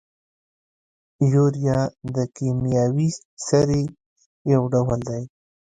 [1.33, 1.79] یوریا
[2.15, 3.09] د کیمیاوي
[3.45, 3.83] سرې
[4.53, 5.23] یو ډول دی.